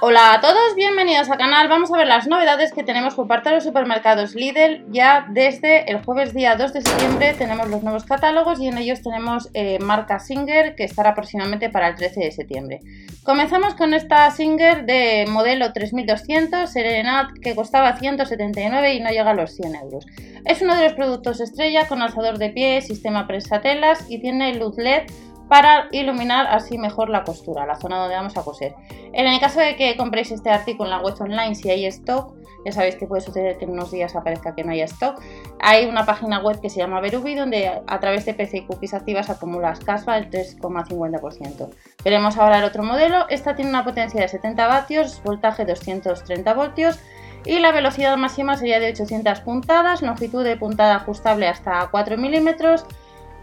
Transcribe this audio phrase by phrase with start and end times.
[0.00, 1.68] Hola a todos, bienvenidos al canal.
[1.68, 4.82] Vamos a ver las novedades que tenemos por parte de los supermercados Lidl.
[4.90, 9.02] Ya desde el jueves día 2 de septiembre tenemos los nuevos catálogos y en ellos
[9.02, 12.80] tenemos eh, marca Singer que estará próximamente para el 13 de septiembre.
[13.24, 19.34] Comenzamos con esta Singer de modelo 3200 Serenat que costaba 179 y no llega a
[19.34, 20.06] los 100 euros.
[20.46, 24.78] Es uno de los productos estrella con alzador de pie, sistema prensatelas y tiene luz
[24.78, 25.04] LED
[25.48, 28.74] para iluminar así mejor la costura, la zona donde vamos a coser.
[29.12, 32.34] En el caso de que compréis este artículo en la web online, si hay stock,
[32.64, 35.20] ya sabéis que puede suceder que en unos días aparezca que no haya stock,
[35.60, 38.94] hay una página web que se llama Verubi donde a través de PC y cookies
[38.94, 41.68] activas acumulas caspa el 3,50%.
[42.02, 46.98] Veremos ahora el otro modelo, esta tiene una potencia de 70 vatios, voltaje 230 voltios
[47.44, 52.86] y la velocidad máxima sería de 800 puntadas, longitud de puntada ajustable hasta 4 milímetros,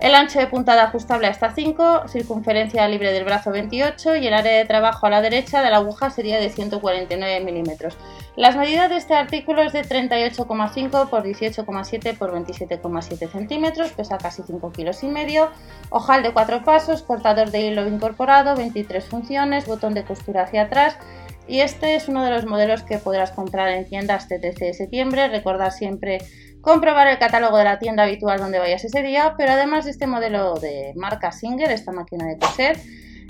[0.02, 4.58] el ancho de puntada ajustable hasta 5, circunferencia libre del brazo 28 y el área
[4.58, 7.96] de trabajo a la derecha de la aguja sería de 149 milímetros.
[8.36, 14.42] Las medidas de este artículo es de 38,5 por 18,7 por 27,7 centímetros, pesa casi
[14.42, 15.50] 5 kilos y medio,
[15.92, 20.98] ojal de 4 pasos, cortador de hilo incorporado, 23 funciones, botón de costura hacia atrás,
[21.48, 24.74] y este es uno de los modelos que podrás comprar en tiendas este 13 de
[24.74, 25.28] septiembre.
[25.28, 26.20] Recordad siempre
[26.62, 30.08] comprobar el catálogo de la tienda habitual donde vayas ese día, pero además de este
[30.08, 32.78] modelo de marca Singer, esta máquina de coser,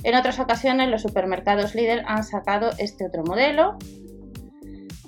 [0.04, 3.78] en otras ocasiones los supermercados Lidl han sacado este otro modelo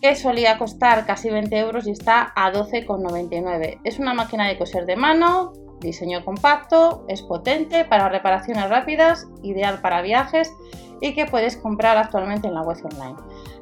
[0.02, 3.80] que solía costar casi 20 euros y está a 12,99.
[3.84, 9.80] Es una máquina de coser de mano, diseño compacto, es potente para reparaciones rápidas, ideal
[9.82, 10.52] para viajes
[11.02, 13.16] y que puedes comprar actualmente en la web online.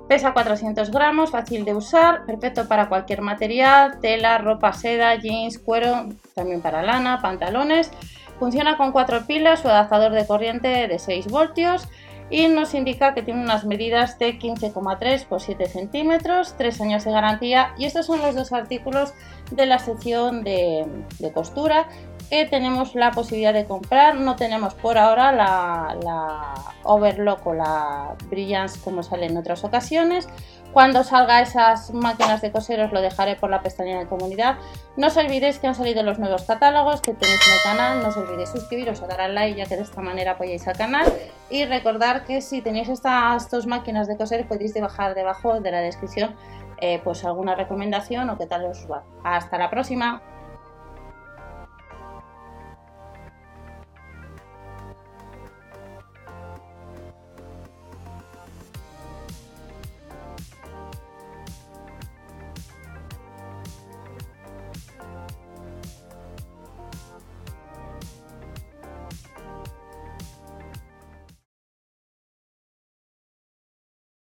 [0.08, 6.10] Pesa 400 gramos, fácil de usar, perfecto para cualquier material, tela, ropa, seda, jeans, cuero,
[6.36, 7.92] también para lana, pantalones.
[8.40, 11.88] Funciona con cuatro pilas, su adaptador de corriente de 6 voltios
[12.32, 17.12] y nos indica que tiene unas medidas de 15,3 por 7 centímetros, 3 años de
[17.12, 19.14] garantía y estos son los dos artículos
[19.52, 20.86] de la sección de,
[21.34, 21.90] costura
[22.32, 24.16] que tenemos la posibilidad de comprar.
[24.16, 26.54] No tenemos por ahora la, la
[26.84, 30.30] Overlock o la Brilliance como sale en otras ocasiones.
[30.72, 34.56] Cuando salga esas máquinas de coser os lo dejaré por la pestaña de comunidad.
[34.96, 38.02] No os olvidéis que han salido los nuevos catálogos que tenéis en el canal.
[38.02, 40.78] No os olvidéis suscribiros o dar al like ya que de esta manera apoyáis al
[40.78, 41.12] canal.
[41.50, 45.82] Y recordar que si tenéis estas dos máquinas de coser podéis dejar debajo de la
[45.82, 46.34] descripción
[46.78, 49.04] eh, pues alguna recomendación o qué tal os va.
[49.26, 50.22] Hasta la próxima.